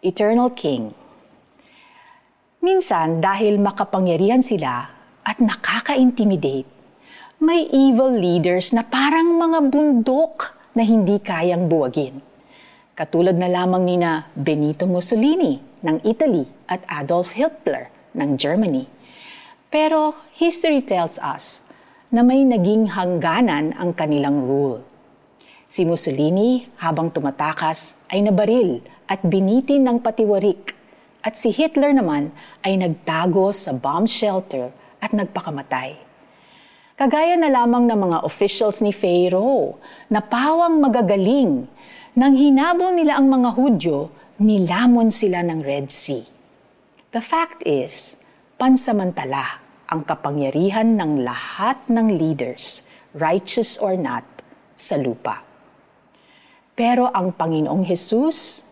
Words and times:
Eternal 0.00 0.56
King. 0.56 0.96
Minsan, 2.64 3.20
dahil 3.20 3.60
makapangyarihan 3.60 4.40
sila 4.40 4.88
at 5.20 5.44
nakaka-intimidate, 5.44 6.64
may 7.36 7.68
evil 7.68 8.08
leaders 8.08 8.72
na 8.72 8.80
parang 8.80 9.36
mga 9.36 9.60
bundok 9.68 10.56
na 10.72 10.88
hindi 10.88 11.20
kayang 11.20 11.68
buwagin. 11.68 12.16
Katulad 12.96 13.36
na 13.36 13.52
lamang 13.52 13.84
ni 13.84 14.00
na 14.00 14.28
Benito 14.32 14.88
Mussolini 14.88 15.60
ng 15.84 16.00
Italy 16.04 16.48
at 16.64 16.80
Adolf 16.88 17.36
Hitler 17.36 17.92
ng 18.16 18.40
Germany. 18.40 18.88
Pero 19.68 20.16
history 20.32 20.80
tells 20.80 21.20
us 21.20 21.60
na 22.08 22.24
may 22.24 22.40
naging 22.48 22.96
hangganan 22.96 23.76
ang 23.76 23.92
kanilang 23.92 24.48
rule. 24.48 24.80
Si 25.68 25.84
Mussolini, 25.84 26.64
habang 26.80 27.12
tumatakas, 27.12 28.00
ay 28.08 28.24
nabaril 28.24 28.80
at 29.10 29.26
binitin 29.26 29.82
ng 29.90 29.98
patiwarik 29.98 30.78
at 31.20 31.34
si 31.34 31.50
Hitler 31.50 31.90
naman 31.90 32.30
ay 32.62 32.78
nagtago 32.78 33.50
sa 33.50 33.74
bomb 33.74 34.06
shelter 34.06 34.70
at 35.02 35.10
nagpakamatay. 35.10 35.98
Kagaya 36.94 37.34
na 37.34 37.50
lamang 37.50 37.90
ng 37.90 37.96
mga 37.96 38.18
officials 38.22 38.78
ni 38.84 38.94
Pharaoh 38.94 39.80
na 40.06 40.22
pawang 40.22 40.78
magagaling 40.78 41.66
nang 42.14 42.36
hinabol 42.38 42.94
nila 42.94 43.18
ang 43.18 43.26
mga 43.26 43.50
Hudyo, 43.56 44.12
nilamon 44.38 45.10
sila 45.10 45.42
ng 45.42 45.60
Red 45.64 45.88
Sea. 45.88 46.24
The 47.10 47.24
fact 47.24 47.66
is, 47.66 48.14
pansamantala 48.60 49.58
ang 49.90 50.06
kapangyarihan 50.06 50.94
ng 50.94 51.26
lahat 51.26 51.82
ng 51.90 52.14
leaders, 52.14 52.86
righteous 53.16 53.80
or 53.80 53.98
not, 53.98 54.22
sa 54.78 55.00
lupa. 55.00 55.42
Pero 56.76 57.10
ang 57.12 57.34
Panginoong 57.34 57.84
Hesus, 57.84 58.69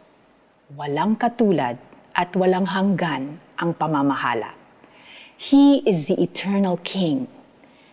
walang 0.77 1.17
katulad 1.17 1.81
at 2.13 2.37
walang 2.37 2.69
hanggan 2.69 3.41
ang 3.57 3.73
pamamahala. 3.73 4.53
He 5.33 5.81
is 5.89 6.13
the 6.13 6.21
eternal 6.21 6.77
King. 6.85 7.25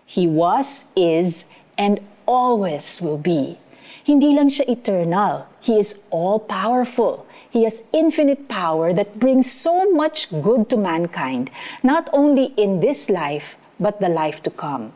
He 0.03 0.27
was, 0.27 0.91
is, 0.91 1.47
and 1.79 2.03
always 2.27 2.99
will 2.99 3.21
be. 3.21 3.55
Hindi 4.03 4.35
lang 4.35 4.51
siya 4.51 4.67
eternal. 4.67 5.47
He 5.63 5.79
is 5.79 6.03
all-powerful. 6.11 7.23
He 7.47 7.63
has 7.63 7.87
infinite 7.95 8.51
power 8.51 8.91
that 8.91 9.23
brings 9.23 9.47
so 9.47 9.87
much 9.95 10.27
good 10.43 10.67
to 10.67 10.75
mankind, 10.75 11.47
not 11.79 12.11
only 12.11 12.51
in 12.59 12.83
this 12.83 13.07
life, 13.07 13.55
but 13.79 14.03
the 14.03 14.11
life 14.11 14.43
to 14.43 14.51
come 14.51 14.91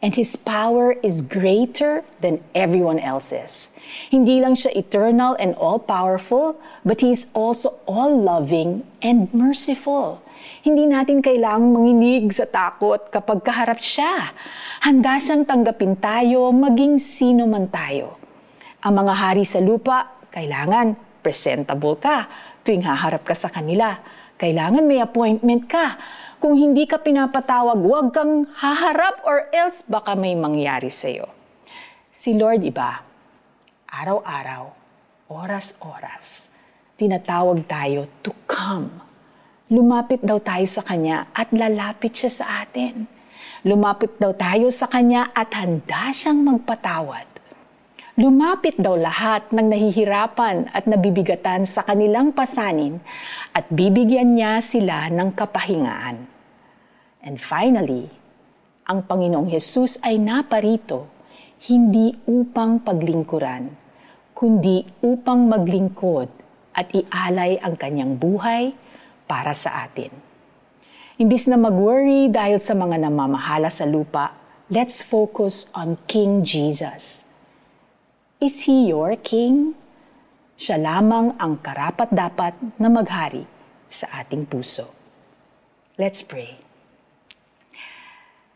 and 0.00 0.16
His 0.16 0.36
power 0.36 0.96
is 1.04 1.20
greater 1.20 2.04
than 2.24 2.40
everyone 2.56 2.98
else's. 3.00 3.72
Hindi 4.08 4.40
lang 4.40 4.56
siya 4.56 4.72
eternal 4.72 5.36
and 5.36 5.52
all-powerful, 5.60 6.56
but 6.84 7.04
He 7.04 7.12
is 7.12 7.28
also 7.36 7.80
all-loving 7.84 8.84
and 9.04 9.28
merciful. 9.36 10.24
Hindi 10.60 10.88
natin 10.88 11.20
kailangang 11.20 11.72
manginig 11.72 12.32
sa 12.32 12.48
takot 12.48 13.12
kapag 13.12 13.44
kaharap 13.44 13.80
siya. 13.80 14.32
Handa 14.84 15.20
siyang 15.20 15.44
tanggapin 15.44 15.96
tayo 16.00 16.52
maging 16.52 16.96
sino 16.96 17.44
man 17.44 17.68
tayo. 17.68 18.16
Ang 18.80 19.04
mga 19.04 19.14
hari 19.16 19.44
sa 19.44 19.60
lupa, 19.60 20.08
kailangan 20.32 20.96
presentable 21.20 22.00
ka 22.00 22.28
tuwing 22.64 22.84
haharap 22.84 23.24
ka 23.24 23.36
sa 23.36 23.52
kanila. 23.52 24.00
Kailangan 24.40 24.84
may 24.88 25.04
appointment 25.04 25.68
ka 25.68 26.00
kung 26.40 26.56
hindi 26.56 26.88
ka 26.88 26.98
pinapatawag, 26.98 27.78
huwag 27.84 28.16
kang 28.16 28.48
haharap 28.58 29.20
or 29.28 29.46
else 29.52 29.84
baka 29.84 30.16
may 30.16 30.32
mangyari 30.32 30.88
sa'yo. 30.88 31.28
Si 32.08 32.32
Lord 32.32 32.64
iba, 32.64 33.04
araw-araw, 33.86 34.72
oras-oras, 35.28 36.50
tinatawag 36.96 37.68
tayo 37.68 38.08
to 38.24 38.32
come. 38.48 38.88
Lumapit 39.70 40.24
daw 40.26 40.42
tayo 40.42 40.66
sa 40.66 40.82
Kanya 40.82 41.30
at 41.30 41.54
lalapit 41.54 42.18
siya 42.18 42.32
sa 42.42 42.44
atin. 42.66 43.06
Lumapit 43.62 44.18
daw 44.18 44.34
tayo 44.34 44.66
sa 44.74 44.90
Kanya 44.90 45.30
at 45.30 45.54
handa 45.54 46.10
siyang 46.10 46.42
magpatawad. 46.42 47.29
Lumapit 48.20 48.76
daw 48.76 49.00
lahat 49.00 49.48
ng 49.48 49.72
nahihirapan 49.72 50.68
at 50.76 50.84
nabibigatan 50.84 51.64
sa 51.64 51.80
kanilang 51.88 52.36
pasanin 52.36 53.00
at 53.56 53.64
bibigyan 53.72 54.36
niya 54.36 54.60
sila 54.60 55.08
ng 55.08 55.32
kapahingaan. 55.32 56.28
And 57.24 57.40
finally, 57.40 58.12
ang 58.84 59.08
Panginoong 59.08 59.48
Hesus 59.48 60.04
ay 60.04 60.20
naparito 60.20 61.08
hindi 61.64 62.12
upang 62.28 62.84
paglingkuran, 62.84 63.72
kundi 64.36 64.84
upang 65.00 65.48
maglingkod 65.48 66.28
at 66.76 66.92
ialay 66.92 67.56
ang 67.64 67.72
kanyang 67.72 68.20
buhay 68.20 68.76
para 69.24 69.56
sa 69.56 69.88
atin. 69.88 70.12
Imbis 71.16 71.48
na 71.48 71.56
mag-worry 71.56 72.28
dahil 72.28 72.60
sa 72.60 72.76
mga 72.76 73.00
namamahala 73.00 73.72
sa 73.72 73.88
lupa, 73.88 74.36
let's 74.68 75.00
focus 75.00 75.72
on 75.72 75.96
King 76.04 76.44
Jesus 76.44 77.29
Is 78.40 78.64
He 78.64 78.88
your 78.88 79.20
King? 79.20 79.76
Siya 80.56 80.80
lamang 80.80 81.36
ang 81.36 81.60
karapat-dapat 81.60 82.80
na 82.80 82.88
maghari 82.88 83.44
sa 83.84 84.08
ating 84.24 84.48
puso. 84.48 84.88
Let's 86.00 86.24
pray. 86.24 86.56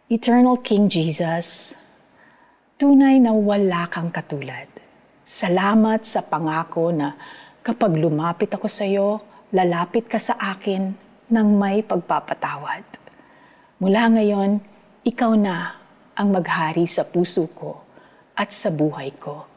Eternal 0.08 0.56
King 0.64 0.88
Jesus, 0.88 1.76
tunay 2.80 3.20
na 3.20 3.36
wala 3.36 3.84
kang 3.92 4.08
katulad. 4.08 4.72
Salamat 5.20 6.08
sa 6.08 6.24
pangako 6.24 6.88
na 6.88 7.12
kapag 7.60 7.92
lumapit 8.00 8.56
ako 8.56 8.64
sa 8.64 8.88
iyo, 8.88 9.20
lalapit 9.52 10.08
ka 10.08 10.16
sa 10.16 10.32
akin 10.40 10.96
ng 11.28 11.48
may 11.60 11.84
pagpapatawad. 11.84 12.88
Mula 13.84 14.16
ngayon, 14.16 14.64
ikaw 15.04 15.36
na 15.36 15.76
ang 16.16 16.32
maghari 16.32 16.88
sa 16.88 17.04
puso 17.04 17.44
ko 17.52 17.84
at 18.32 18.48
sa 18.48 18.72
buhay 18.72 19.12
ko 19.20 19.52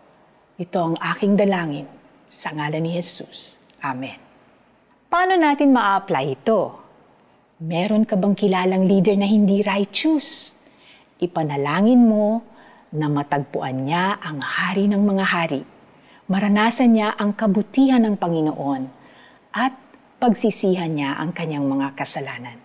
ito 0.57 0.81
ang 0.81 0.97
aking 0.97 1.38
dalangin 1.38 1.85
sa 2.25 2.50
ngalan 2.50 2.81
ni 2.81 2.97
Jesus. 2.97 3.62
Amen. 3.85 4.18
Paano 5.06 5.38
natin 5.38 5.69
ma-apply 5.69 6.25
ito? 6.34 6.62
Meron 7.62 8.09
ka 8.09 8.18
bang 8.18 8.34
kilalang 8.34 8.90
leader 8.90 9.13
na 9.13 9.29
hindi 9.29 9.62
righteous? 9.62 10.57
Ipanalangin 11.22 12.01
mo 12.01 12.41
na 12.90 13.06
matagpuan 13.06 13.85
niya 13.85 14.18
ang 14.18 14.41
hari 14.41 14.90
ng 14.90 14.97
mga 15.06 15.25
hari. 15.29 15.62
Maranasan 16.25 16.97
niya 16.97 17.13
ang 17.13 17.38
kabutihan 17.38 18.01
ng 18.01 18.18
Panginoon 18.18 18.81
at 19.53 19.78
pagsisihan 20.18 20.89
niya 20.89 21.22
ang 21.22 21.38
kanyang 21.38 21.69
mga 21.69 21.94
kasalanan. 21.94 22.57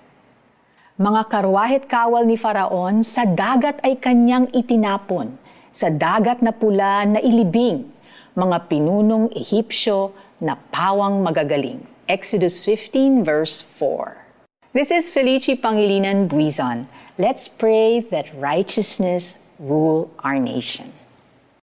Mga 0.96 1.22
karwahit 1.28 1.84
kawal 1.92 2.24
ni 2.24 2.40
Faraon 2.40 3.04
sa 3.04 3.28
dagat 3.28 3.84
ay 3.84 4.00
kanyang 4.00 4.48
itinapon 4.56 5.41
sa 5.72 5.88
dagat 5.88 6.44
na 6.44 6.52
pula 6.52 7.08
na 7.08 7.18
ilibing, 7.24 7.88
mga 8.36 8.68
pinunong 8.68 9.32
Ehipsyo 9.32 10.12
na 10.36 10.60
pawang 10.68 11.24
magagaling. 11.24 11.80
Exodus 12.04 12.68
15 12.68 13.24
verse 13.24 13.64
4. 13.64 14.20
This 14.76 14.92
is 14.92 15.08
Felici 15.08 15.56
Pangilinan 15.56 16.28
Buizon. 16.28 16.88
Let's 17.16 17.48
pray 17.48 18.04
that 18.12 18.28
righteousness 18.36 19.40
rule 19.56 20.12
our 20.20 20.36
nation. 20.36 20.92